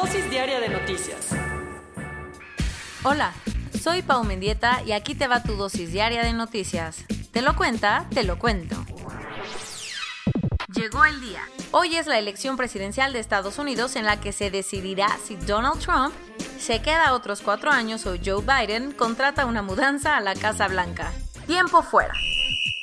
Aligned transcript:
Dosis 0.00 0.30
diaria 0.30 0.60
de 0.60 0.70
noticias. 0.70 1.28
Hola, 3.02 3.34
soy 3.82 4.00
Pau 4.00 4.24
Mendieta 4.24 4.82
y 4.86 4.92
aquí 4.92 5.14
te 5.14 5.28
va 5.28 5.42
tu 5.42 5.56
dosis 5.56 5.92
diaria 5.92 6.22
de 6.22 6.32
noticias. 6.32 7.04
¿Te 7.32 7.42
lo 7.42 7.54
cuenta? 7.54 8.06
Te 8.08 8.24
lo 8.24 8.38
cuento. 8.38 8.82
Llegó 10.72 11.04
el 11.04 11.20
día. 11.20 11.42
Hoy 11.72 11.96
es 11.96 12.06
la 12.06 12.18
elección 12.18 12.56
presidencial 12.56 13.12
de 13.12 13.18
Estados 13.18 13.58
Unidos 13.58 13.94
en 13.94 14.06
la 14.06 14.18
que 14.18 14.32
se 14.32 14.50
decidirá 14.50 15.18
si 15.22 15.36
Donald 15.36 15.80
Trump 15.80 16.14
se 16.58 16.80
queda 16.80 17.12
otros 17.12 17.42
cuatro 17.42 17.70
años 17.70 18.06
o 18.06 18.14
Joe 18.24 18.42
Biden 18.42 18.92
contrata 18.92 19.44
una 19.44 19.60
mudanza 19.60 20.16
a 20.16 20.22
la 20.22 20.34
Casa 20.34 20.66
Blanca. 20.66 21.12
Tiempo 21.46 21.82
fuera. 21.82 22.14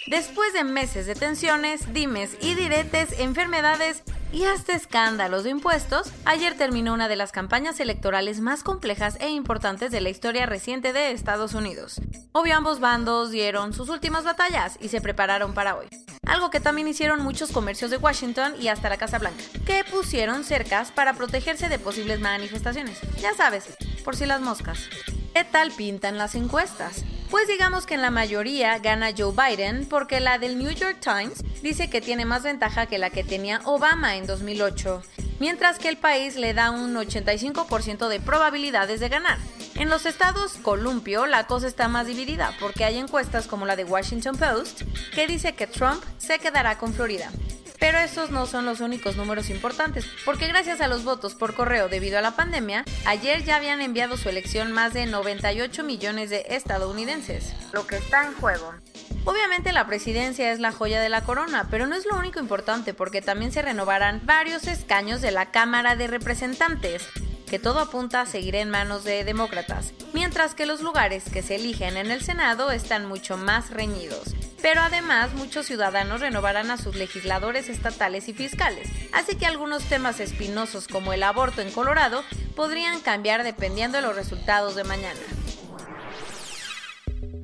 Después 0.06 0.54
de 0.54 0.64
meses 0.64 1.08
de 1.08 1.16
tensiones, 1.16 1.92
dimes 1.94 2.38
y 2.42 2.54
diretes, 2.54 3.20
enfermedades 3.20 4.04
y 4.38 4.46
hasta 4.46 4.76
escándalos 4.76 5.46
de 5.46 5.50
impuestos, 5.50 6.12
ayer 6.24 6.56
terminó 6.56 6.94
una 6.94 7.08
de 7.08 7.16
las 7.16 7.32
campañas 7.32 7.80
electorales 7.80 8.40
más 8.40 8.62
complejas 8.62 9.18
e 9.20 9.30
importantes 9.30 9.92
de 9.92 10.00
la 10.00 10.10
historia 10.10 10.46
reciente 10.46 10.94
de 10.94 11.10
Estados 11.10 11.56
Unidos. 11.56 12.00
Obvio 12.34 12.56
ambos 12.56 12.80
bandos 12.80 13.32
dieron 13.32 13.74
sus 13.74 13.90
últimas 13.90 14.26
batallas 14.26 14.78
y 14.80 14.90
se 14.90 15.02
prepararon 15.02 15.56
para 15.56 15.76
hoy. 15.76 15.88
Algo 16.28 16.52
que 16.52 16.60
también 16.60 16.88
hicieron 16.88 17.24
muchos 17.24 17.52
comercios 17.52 17.90
de 17.90 17.98
Washington 17.98 18.54
y 18.62 18.68
hasta 18.68 18.90
la 18.90 18.98
Casa 18.98 19.18
Blanca, 19.18 19.44
que 19.66 19.84
pusieron 19.90 20.44
cercas 20.44 20.92
para 20.92 21.14
protegerse 21.14 21.68
de 21.68 21.80
posibles 21.80 22.20
manifestaciones. 22.20 23.00
Ya 23.20 23.34
sabes, 23.34 23.66
por 24.06 24.16
si 24.16 24.28
las 24.28 24.42
moscas. 24.42 24.88
¿Qué 25.34 25.46
tal 25.46 25.72
pintan 25.72 26.20
las 26.20 26.36
encuestas? 26.36 27.04
Pues 27.30 27.50
digamos 27.50 27.86
que 27.86 27.94
en 27.94 28.02
la 28.02 28.10
mayoría 28.10 28.80
gana 28.80 29.12
Joe 29.16 29.34
Biden 29.34 29.86
porque 29.90 30.22
la 30.22 30.38
del 30.38 30.58
New 30.58 30.72
York 30.72 31.00
Times 31.02 31.44
dice 31.62 31.90
que 31.90 32.00
tiene 32.00 32.24
más 32.24 32.44
ventaja 32.44 32.86
que 32.86 32.98
la 32.98 33.10
que 33.10 33.26
tenía 33.26 33.60
Obama 33.66 34.16
en 34.16 34.26
2008, 34.26 35.02
mientras 35.40 35.78
que 35.78 35.90
el 35.90 35.98
país 35.98 36.38
le 36.38 36.54
da 36.54 36.72
un 36.72 36.96
85% 36.96 38.08
de 38.08 38.22
probabilidades 38.22 39.02
de 39.02 39.10
ganar. 39.10 39.38
En 39.76 39.90
los 39.90 40.06
estados 40.06 40.54
columpio 40.62 41.26
la 41.26 41.48
cosa 41.48 41.68
está 41.68 41.90
más 41.90 42.08
dividida 42.08 42.54
porque 42.62 42.86
hay 42.86 42.98
encuestas 42.98 43.46
como 43.46 43.66
la 43.66 43.76
de 43.76 43.84
Washington 43.84 44.38
Post 44.38 44.84
que 45.14 45.28
dice 45.28 45.54
que 45.54 45.68
Trump 45.68 46.02
se 46.18 46.40
quedará 46.40 46.78
con 46.78 46.94
Florida. 46.94 47.30
Pero 47.80 48.00
esos 48.00 48.32
no 48.32 48.46
son 48.46 48.66
los 48.66 48.82
únicos 48.82 49.16
números 49.16 49.50
importantes, 49.50 50.06
porque 50.26 50.48
gracias 50.48 50.82
a 50.82 50.88
los 50.88 51.04
votos 51.04 51.36
por 51.36 51.54
correo 51.54 51.90
debido 51.90 52.18
a 52.18 52.22
la 52.22 52.36
pandemia, 52.36 52.86
ayer 53.06 53.44
ya 53.44 53.58
habían 53.58 53.82
enviado 53.82 54.18
su 54.18 54.30
elección 54.30 54.72
más 54.72 54.94
de 54.94 55.06
98 55.06 55.84
millones 55.84 56.30
de 56.30 56.46
estadounidenses, 56.50 57.54
lo 57.74 57.86
que 57.86 57.98
está 57.98 58.26
en 58.26 58.34
juego. 58.34 58.74
Obviamente 59.26 59.74
la 59.74 59.86
presidencia 59.86 60.52
es 60.52 60.60
la 60.60 60.72
joya 60.72 61.02
de 61.02 61.10
la 61.10 61.22
corona, 61.22 61.68
pero 61.70 61.86
no 61.86 61.96
es 61.96 62.06
lo 62.06 62.18
único 62.18 62.40
importante 62.40 62.94
porque 62.94 63.22
también 63.22 63.52
se 63.52 63.62
renovarán 63.62 64.22
varios 64.24 64.68
escaños 64.68 65.22
de 65.22 65.32
la 65.32 65.52
Cámara 65.52 65.96
de 65.96 66.08
Representantes, 66.08 67.08
que 67.48 67.60
todo 67.60 67.80
apunta 67.80 68.22
a 68.22 68.26
seguir 68.26 68.56
en 68.56 68.70
manos 68.70 69.04
de 69.04 69.24
demócratas, 69.24 69.94
mientras 70.14 70.56
que 70.56 70.66
los 70.66 70.82
lugares 70.82 71.26
que 71.32 71.44
se 71.44 71.56
eligen 71.56 71.98
en 71.98 72.12
el 72.12 72.24
Senado 72.24 72.72
están 72.72 73.06
mucho 73.06 73.38
más 73.38 73.70
reñidos. 73.70 74.34
Pero 74.68 74.82
además 74.82 75.34
muchos 75.34 75.66
ciudadanos 75.66 76.20
renovarán 76.20 76.72
a 76.72 76.78
sus 76.78 76.98
legisladores 76.98 77.70
estatales 77.70 78.28
y 78.28 78.34
fiscales, 78.34 78.90
así 79.14 79.38
que 79.38 79.46
algunos 79.46 79.86
temas 79.86 80.20
espinosos 80.20 80.90
como 80.90 81.14
el 81.14 81.24
aborto 81.24 81.62
en 81.62 81.72
Colorado 81.72 82.22
podrían 82.54 83.00
cambiar 83.00 83.46
dependiendo 83.46 83.98
de 83.98 84.02
los 84.02 84.14
resultados 84.14 84.76
de 84.76 84.84
mañana. 84.84 85.22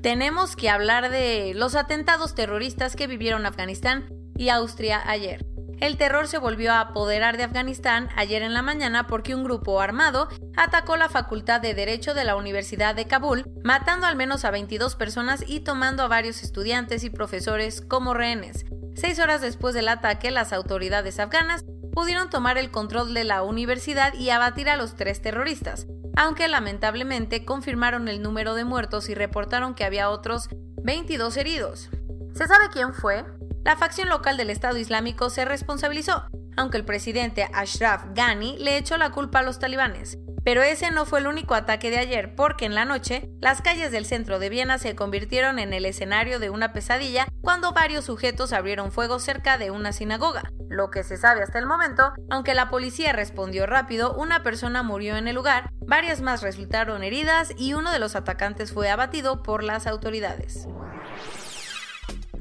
Tenemos 0.01 0.57
que 0.57 0.69
hablar 0.69 1.09
de 1.09 1.53
los 1.55 1.75
atentados 1.75 2.35
terroristas 2.35 2.97
que 2.97 3.07
vivieron 3.07 3.45
Afganistán 3.45 4.09
y 4.35 4.49
Austria 4.49 5.01
ayer. 5.09 5.52
El 5.79 5.97
terror 5.97 6.27
se 6.27 6.37
volvió 6.37 6.71
a 6.71 6.79
apoderar 6.79 7.37
de 7.37 7.43
Afganistán 7.43 8.09
ayer 8.15 8.41
en 8.41 8.53
la 8.53 8.61
mañana 8.61 9.07
porque 9.07 9.35
un 9.35 9.43
grupo 9.43 9.81
armado 9.81 10.29
atacó 10.55 10.95
la 10.95 11.09
Facultad 11.09 11.61
de 11.61 11.73
Derecho 11.73 12.13
de 12.13 12.23
la 12.23 12.35
Universidad 12.35 12.95
de 12.95 13.05
Kabul, 13.05 13.45
matando 13.63 14.07
al 14.07 14.15
menos 14.15 14.45
a 14.45 14.51
22 14.51 14.95
personas 14.95 15.43
y 15.45 15.61
tomando 15.61 16.03
a 16.03 16.07
varios 16.07 16.43
estudiantes 16.43 17.03
y 17.03 17.09
profesores 17.09 17.81
como 17.81 18.13
rehenes. 18.13 18.65
Seis 18.95 19.19
horas 19.19 19.41
después 19.41 19.73
del 19.73 19.87
ataque, 19.87 20.31
las 20.31 20.53
autoridades 20.53 21.19
afganas 21.19 21.65
pudieron 21.93 22.29
tomar 22.29 22.57
el 22.57 22.71
control 22.71 23.13
de 23.13 23.23
la 23.23 23.43
universidad 23.43 24.13
y 24.13 24.29
abatir 24.29 24.69
a 24.69 24.77
los 24.77 24.95
tres 24.95 25.21
terroristas, 25.21 25.87
aunque 26.15 26.47
lamentablemente 26.47 27.45
confirmaron 27.45 28.07
el 28.07 28.21
número 28.21 28.55
de 28.55 28.65
muertos 28.65 29.09
y 29.09 29.15
reportaron 29.15 29.75
que 29.75 29.83
había 29.83 30.09
otros 30.09 30.49
22 30.83 31.37
heridos. 31.37 31.89
¿Se 32.33 32.47
sabe 32.47 32.69
quién 32.71 32.93
fue? 32.93 33.25
La 33.63 33.77
facción 33.77 34.09
local 34.09 34.35
del 34.35 34.49
Estado 34.49 34.77
Islámico 34.77 35.29
se 35.29 35.45
responsabilizó, 35.45 36.25
aunque 36.57 36.75
el 36.75 36.83
presidente 36.83 37.47
Ashraf 37.53 38.03
Ghani 38.13 38.57
le 38.57 38.77
echó 38.77 38.97
la 38.97 39.11
culpa 39.11 39.39
a 39.39 39.43
los 39.43 39.57
talibanes. 39.57 40.17
Pero 40.43 40.61
ese 40.61 40.91
no 40.91 41.05
fue 41.05 41.19
el 41.19 41.27
único 41.27 41.55
ataque 41.55 41.89
de 41.89 41.97
ayer, 41.97 42.35
porque 42.35 42.65
en 42.65 42.75
la 42.75 42.83
noche 42.83 43.29
las 43.39 43.61
calles 43.61 43.93
del 43.93 44.05
centro 44.05 44.37
de 44.39 44.49
Viena 44.49 44.77
se 44.77 44.95
convirtieron 44.95 45.59
en 45.59 45.71
el 45.71 45.85
escenario 45.85 46.39
de 46.39 46.49
una 46.49 46.73
pesadilla 46.73 47.27
cuando 47.41 47.71
varios 47.71 48.03
sujetos 48.03 48.51
abrieron 48.51 48.91
fuego 48.91 49.19
cerca 49.19 49.57
de 49.57 49.71
una 49.71 49.93
sinagoga. 49.93 50.43
Lo 50.67 50.91
que 50.91 51.03
se 51.03 51.15
sabe 51.15 51.41
hasta 51.41 51.59
el 51.59 51.65
momento, 51.65 52.11
aunque 52.29 52.55
la 52.55 52.69
policía 52.69 53.13
respondió 53.13 53.65
rápido, 53.65 54.13
una 54.15 54.43
persona 54.43 54.83
murió 54.83 55.15
en 55.15 55.29
el 55.29 55.35
lugar, 55.35 55.69
varias 55.87 56.19
más 56.19 56.41
resultaron 56.41 57.01
heridas 57.01 57.53
y 57.57 57.75
uno 57.75 57.93
de 57.93 57.99
los 57.99 58.17
atacantes 58.17 58.73
fue 58.73 58.89
abatido 58.89 59.41
por 59.41 59.63
las 59.63 59.87
autoridades. 59.87 60.67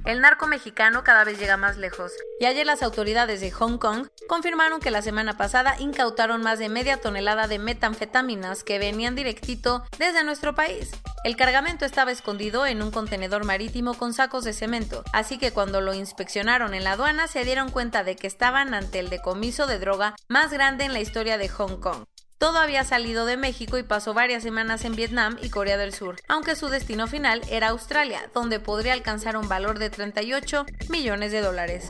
El 0.04 0.20
narco 0.20 0.48
mexicano 0.48 1.04
cada 1.04 1.22
vez 1.22 1.38
llega 1.38 1.56
más 1.56 1.76
lejos, 1.76 2.10
y 2.40 2.46
ayer 2.46 2.66
las 2.66 2.82
autoridades 2.82 3.40
de 3.40 3.52
Hong 3.52 3.78
Kong 3.78 4.08
confirmaron 4.28 4.80
que 4.80 4.90
la 4.90 5.00
semana 5.00 5.36
pasada 5.36 5.76
incautaron 5.78 6.42
más 6.42 6.58
de 6.58 6.68
media 6.68 7.00
tonelada 7.00 7.46
de 7.46 7.60
metanfetaminas 7.60 8.64
que 8.64 8.80
venían 8.80 9.14
directito 9.14 9.84
desde 9.98 10.24
nuestro 10.24 10.56
país. 10.56 10.90
El 11.22 11.36
cargamento 11.36 11.84
estaba 11.84 12.10
escondido 12.10 12.66
en 12.66 12.82
un 12.82 12.90
contenedor 12.90 13.44
marítimo 13.44 13.94
con 13.94 14.12
sacos 14.12 14.42
de 14.42 14.52
cemento, 14.52 15.04
así 15.12 15.38
que 15.38 15.52
cuando 15.52 15.80
lo 15.80 15.94
inspeccionaron 15.94 16.74
en 16.74 16.82
la 16.82 16.92
aduana 16.92 17.28
se 17.28 17.44
dieron 17.44 17.70
cuenta 17.70 18.02
de 18.02 18.16
que 18.16 18.26
estaban 18.26 18.74
ante 18.74 18.98
el 18.98 19.08
decomiso 19.08 19.68
de 19.68 19.78
droga 19.78 20.16
más 20.28 20.52
grande 20.52 20.84
en 20.84 20.94
la 20.94 21.00
historia 21.00 21.38
de 21.38 21.48
Hong 21.48 21.80
Kong. 21.80 22.06
Todo 22.42 22.58
había 22.58 22.82
salido 22.82 23.24
de 23.24 23.36
México 23.36 23.78
y 23.78 23.84
pasó 23.84 24.14
varias 24.14 24.42
semanas 24.42 24.84
en 24.84 24.96
Vietnam 24.96 25.38
y 25.40 25.48
Corea 25.48 25.76
del 25.76 25.94
Sur, 25.94 26.16
aunque 26.26 26.56
su 26.56 26.66
destino 26.66 27.06
final 27.06 27.40
era 27.48 27.68
Australia, 27.68 28.28
donde 28.34 28.58
podría 28.58 28.94
alcanzar 28.94 29.36
un 29.36 29.48
valor 29.48 29.78
de 29.78 29.90
38 29.90 30.66
millones 30.88 31.30
de 31.30 31.40
dólares. 31.40 31.88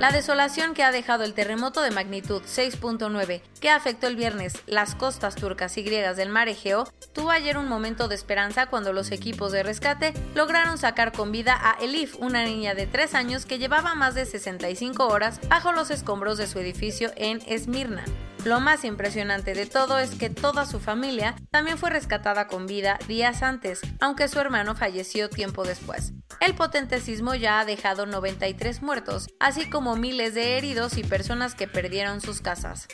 La 0.00 0.10
desolación 0.10 0.72
que 0.72 0.84
ha 0.84 0.90
dejado 0.90 1.24
el 1.24 1.34
terremoto 1.34 1.82
de 1.82 1.90
magnitud 1.90 2.40
6.9 2.44 3.42
que 3.60 3.68
afectó 3.68 4.06
el 4.06 4.16
viernes 4.16 4.54
las 4.66 4.94
costas 4.94 5.34
turcas 5.34 5.76
y 5.76 5.82
griegas 5.82 6.16
del 6.16 6.30
mar 6.30 6.48
Egeo 6.48 6.90
tuvo 7.12 7.30
ayer 7.30 7.58
un 7.58 7.68
momento 7.68 8.08
de 8.08 8.14
esperanza 8.14 8.68
cuando 8.68 8.94
los 8.94 9.12
equipos 9.12 9.52
de 9.52 9.64
rescate 9.64 10.14
lograron 10.34 10.78
sacar 10.78 11.12
con 11.12 11.30
vida 11.30 11.58
a 11.60 11.72
Elif, 11.72 12.16
una 12.20 12.46
niña 12.46 12.74
de 12.74 12.86
3 12.86 13.14
años 13.14 13.44
que 13.44 13.58
llevaba 13.58 13.94
más 13.94 14.14
de 14.14 14.24
65 14.24 15.06
horas 15.08 15.46
bajo 15.50 15.72
los 15.72 15.90
escombros 15.90 16.38
de 16.38 16.46
su 16.46 16.58
edificio 16.58 17.12
en 17.16 17.42
Esmirna. 17.46 18.06
Lo 18.44 18.60
más 18.60 18.84
impresionante 18.84 19.54
de 19.54 19.64
todo 19.64 19.98
es 19.98 20.10
que 20.16 20.28
toda 20.28 20.66
su 20.66 20.78
familia 20.78 21.34
también 21.50 21.78
fue 21.78 21.88
rescatada 21.88 22.46
con 22.46 22.66
vida 22.66 22.98
días 23.08 23.42
antes, 23.42 23.80
aunque 24.00 24.28
su 24.28 24.38
hermano 24.38 24.74
falleció 24.74 25.30
tiempo 25.30 25.64
después. 25.64 26.12
El 26.40 26.54
potente 26.54 27.00
sismo 27.00 27.34
ya 27.34 27.60
ha 27.60 27.64
dejado 27.64 28.04
93 28.04 28.82
muertos, 28.82 29.28
así 29.40 29.70
como 29.70 29.96
miles 29.96 30.34
de 30.34 30.58
heridos 30.58 30.98
y 30.98 31.04
personas 31.04 31.54
que 31.54 31.66
perdieron 31.66 32.20
sus 32.20 32.42
casas. 32.42 32.86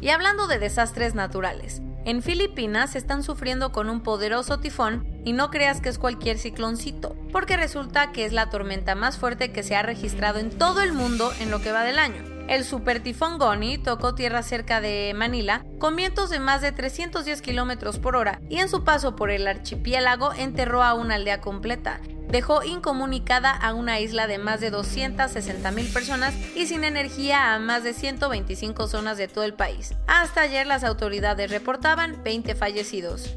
Y 0.00 0.08
hablando 0.08 0.46
de 0.46 0.58
desastres 0.58 1.14
naturales, 1.14 1.82
en 2.06 2.22
Filipinas 2.22 2.96
están 2.96 3.22
sufriendo 3.22 3.72
con 3.72 3.90
un 3.90 4.02
poderoso 4.02 4.58
tifón 4.58 5.20
y 5.24 5.34
no 5.34 5.50
creas 5.50 5.82
que 5.82 5.90
es 5.90 5.98
cualquier 5.98 6.38
cicloncito, 6.38 7.14
porque 7.30 7.58
resulta 7.58 8.12
que 8.12 8.24
es 8.24 8.32
la 8.32 8.48
tormenta 8.48 8.94
más 8.94 9.18
fuerte 9.18 9.52
que 9.52 9.62
se 9.62 9.76
ha 9.76 9.82
registrado 9.82 10.38
en 10.38 10.56
todo 10.56 10.80
el 10.80 10.94
mundo 10.94 11.30
en 11.40 11.50
lo 11.50 11.60
que 11.60 11.72
va 11.72 11.84
del 11.84 11.98
año. 11.98 12.35
El 12.48 12.64
super 12.64 13.02
tifón 13.02 13.38
Goni 13.38 13.76
tocó 13.76 14.14
tierra 14.14 14.42
cerca 14.42 14.80
de 14.80 15.12
Manila 15.16 15.64
con 15.80 15.96
vientos 15.96 16.30
de 16.30 16.38
más 16.38 16.62
de 16.62 16.70
310 16.70 17.42
kilómetros 17.42 17.98
por 17.98 18.14
hora 18.14 18.40
y 18.48 18.58
en 18.58 18.68
su 18.68 18.84
paso 18.84 19.16
por 19.16 19.30
el 19.30 19.48
archipiélago 19.48 20.32
enterró 20.32 20.84
a 20.84 20.94
una 20.94 21.16
aldea 21.16 21.40
completa, 21.40 22.00
dejó 22.28 22.62
incomunicada 22.62 23.50
a 23.50 23.74
una 23.74 23.98
isla 23.98 24.28
de 24.28 24.38
más 24.38 24.60
de 24.60 24.70
260 24.70 25.72
mil 25.72 25.88
personas 25.88 26.34
y 26.54 26.66
sin 26.66 26.84
energía 26.84 27.52
a 27.52 27.58
más 27.58 27.82
de 27.82 27.92
125 27.92 28.86
zonas 28.86 29.18
de 29.18 29.26
todo 29.26 29.42
el 29.42 29.54
país. 29.54 29.94
Hasta 30.06 30.42
ayer 30.42 30.68
las 30.68 30.84
autoridades 30.84 31.50
reportaban 31.50 32.22
20 32.22 32.54
fallecidos. 32.54 33.36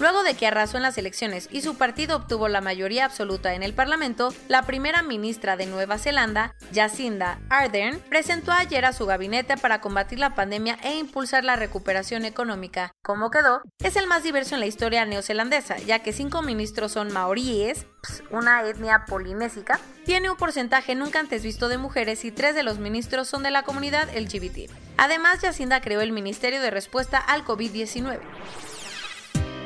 Luego 0.00 0.22
de 0.22 0.32
que 0.32 0.46
arrasó 0.46 0.78
en 0.78 0.82
las 0.82 0.96
elecciones 0.96 1.46
y 1.52 1.60
su 1.60 1.76
partido 1.76 2.16
obtuvo 2.16 2.48
la 2.48 2.62
mayoría 2.62 3.04
absoluta 3.04 3.52
en 3.52 3.62
el 3.62 3.74
Parlamento, 3.74 4.32
la 4.48 4.62
primera 4.62 5.02
ministra 5.02 5.58
de 5.58 5.66
Nueva 5.66 5.98
Zelanda, 5.98 6.54
Jacinda 6.74 7.38
Ardern, 7.50 8.00
presentó 8.08 8.50
ayer 8.50 8.86
a 8.86 8.94
su 8.94 9.04
gabinete 9.04 9.58
para 9.58 9.82
combatir 9.82 10.18
la 10.18 10.34
pandemia 10.34 10.78
e 10.82 10.96
impulsar 10.96 11.44
la 11.44 11.56
recuperación 11.56 12.24
económica. 12.24 12.94
¿Cómo 13.02 13.30
quedó? 13.30 13.60
Es 13.84 13.96
el 13.96 14.06
más 14.06 14.22
diverso 14.22 14.54
en 14.54 14.60
la 14.60 14.66
historia 14.66 15.04
neozelandesa, 15.04 15.76
ya 15.76 15.98
que 15.98 16.14
cinco 16.14 16.40
ministros 16.40 16.92
son 16.92 17.12
maoríes, 17.12 17.86
una 18.30 18.62
etnia 18.62 19.04
polinésica, 19.06 19.78
tiene 20.06 20.30
un 20.30 20.38
porcentaje 20.38 20.94
nunca 20.94 21.20
antes 21.20 21.42
visto 21.42 21.68
de 21.68 21.76
mujeres 21.76 22.24
y 22.24 22.32
tres 22.32 22.54
de 22.54 22.62
los 22.62 22.78
ministros 22.78 23.28
son 23.28 23.42
de 23.42 23.50
la 23.50 23.64
comunidad 23.64 24.08
LGBT. 24.16 24.70
Además, 24.96 25.40
Jacinda 25.40 25.82
creó 25.82 26.00
el 26.00 26.12
Ministerio 26.12 26.62
de 26.62 26.70
Respuesta 26.70 27.18
al 27.18 27.44
COVID-19. 27.44 28.18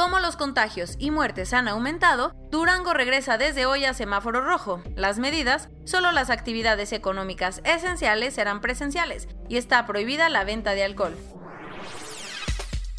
Como 0.00 0.18
los 0.18 0.36
contagios 0.36 0.94
y 0.98 1.10
muertes 1.10 1.52
han 1.52 1.68
aumentado, 1.68 2.32
Durango 2.50 2.94
regresa 2.94 3.36
desde 3.36 3.66
hoy 3.66 3.84
a 3.84 3.92
semáforo 3.92 4.40
rojo. 4.40 4.82
Las 4.96 5.18
medidas, 5.18 5.68
solo 5.84 6.10
las 6.10 6.30
actividades 6.30 6.94
económicas 6.94 7.60
esenciales 7.64 8.32
serán 8.32 8.62
presenciales 8.62 9.28
y 9.50 9.58
está 9.58 9.86
prohibida 9.86 10.30
la 10.30 10.44
venta 10.44 10.70
de 10.70 10.84
alcohol. 10.84 11.14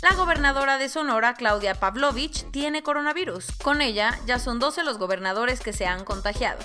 La 0.03 0.15
gobernadora 0.15 0.77
de 0.77 0.89
Sonora, 0.89 1.33
Claudia 1.33 1.73
Pavlovich, 1.73 2.51
tiene 2.51 2.83
coronavirus. 2.83 3.51
Con 3.63 3.81
ella 3.81 4.19
ya 4.27 4.37
son 4.37 4.59
12 4.59 4.83
los 4.83 4.99
gobernadores 4.99 5.61
que 5.61 5.73
se 5.73 5.87
han 5.87 6.05
contagiado. 6.05 6.59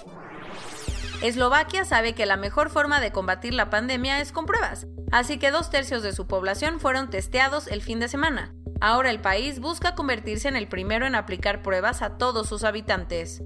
Eslovaquia 1.22 1.86
sabe 1.86 2.14
que 2.14 2.26
la 2.26 2.36
mejor 2.36 2.68
forma 2.68 3.00
de 3.00 3.10
combatir 3.10 3.54
la 3.54 3.70
pandemia 3.70 4.20
es 4.20 4.32
con 4.32 4.44
pruebas, 4.44 4.86
así 5.12 5.38
que 5.38 5.50
dos 5.50 5.70
tercios 5.70 6.02
de 6.02 6.12
su 6.12 6.26
población 6.26 6.78
fueron 6.78 7.08
testeados 7.08 7.68
el 7.68 7.80
fin 7.80 8.00
de 8.00 8.08
semana. 8.08 8.52
Ahora 8.80 9.10
el 9.10 9.20
país 9.20 9.60
busca 9.60 9.94
convertirse 9.94 10.48
en 10.48 10.56
el 10.56 10.68
primero 10.68 11.06
en 11.06 11.14
aplicar 11.14 11.62
pruebas 11.62 12.02
a 12.02 12.18
todos 12.18 12.48
sus 12.48 12.64
habitantes. 12.64 13.42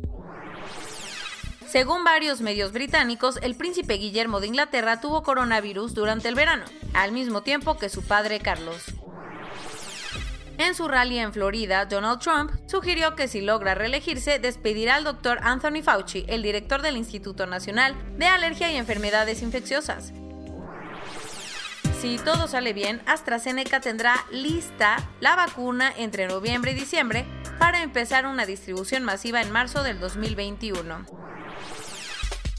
Según 1.66 2.02
varios 2.02 2.40
medios 2.40 2.72
británicos, 2.72 3.38
el 3.42 3.54
príncipe 3.54 3.94
Guillermo 3.94 4.40
de 4.40 4.48
Inglaterra 4.48 5.00
tuvo 5.00 5.22
coronavirus 5.22 5.94
durante 5.94 6.28
el 6.28 6.34
verano, 6.34 6.64
al 6.94 7.12
mismo 7.12 7.42
tiempo 7.42 7.78
que 7.78 7.88
su 7.88 8.02
padre 8.02 8.40
Carlos. 8.40 8.92
En 10.58 10.74
su 10.74 10.88
rally 10.88 11.18
en 11.18 11.32
Florida, 11.32 11.86
Donald 11.86 12.20
Trump 12.20 12.50
sugirió 12.66 13.14
que 13.14 13.28
si 13.28 13.40
logra 13.40 13.74
reelegirse, 13.74 14.38
despedirá 14.38 14.96
al 14.96 15.04
doctor 15.04 15.38
Anthony 15.42 15.82
Fauci, 15.82 16.24
el 16.28 16.42
director 16.42 16.82
del 16.82 16.96
Instituto 16.96 17.46
Nacional 17.46 17.94
de 18.18 18.26
Alergia 18.26 18.70
y 18.70 18.76
Enfermedades 18.76 19.40
Infecciosas. 19.40 20.12
Si 22.00 22.16
todo 22.16 22.48
sale 22.48 22.72
bien, 22.72 23.02
AstraZeneca 23.04 23.82
tendrá 23.82 24.24
lista 24.32 24.96
la 25.20 25.36
vacuna 25.36 25.92
entre 25.94 26.26
noviembre 26.26 26.70
y 26.70 26.74
diciembre 26.74 27.26
para 27.58 27.82
empezar 27.82 28.24
una 28.24 28.46
distribución 28.46 29.04
masiva 29.04 29.42
en 29.42 29.50
marzo 29.52 29.82
del 29.82 30.00
2021. 30.00 31.04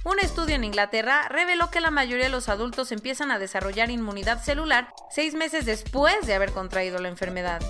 Un 0.03 0.19
estudio 0.19 0.53
en 0.53 0.63
Inglaterra 0.63 1.27
reveló 1.27 1.71
que 1.71 1.81
la 1.81 1.89
mayoría 1.89 2.25
de 2.25 2.31
los 2.31 2.49
adultos 2.49 2.91
empiezan 2.91 3.31
a 3.31 3.39
desarrollar 3.39 3.89
inmunidad 3.89 4.43
celular 4.43 4.93
seis 5.09 5.33
meses 5.33 5.65
después 5.65 6.27
de 6.27 6.35
haber 6.35 6.51
contraído 6.51 6.99
la 6.99 7.09
enfermedad. 7.09 7.63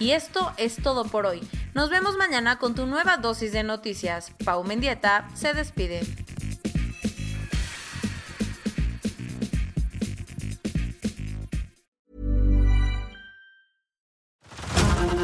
Y 0.00 0.10
esto 0.10 0.52
es 0.56 0.82
todo 0.82 1.04
por 1.04 1.24
hoy. 1.24 1.48
Nos 1.72 1.88
vemos 1.88 2.16
mañana 2.16 2.58
con 2.58 2.74
tu 2.74 2.86
nueva 2.86 3.18
dosis 3.18 3.52
de 3.52 3.62
noticias. 3.62 4.32
Pau 4.44 4.64
Mendieta 4.64 5.28
se 5.34 5.54
despide. 5.54 6.02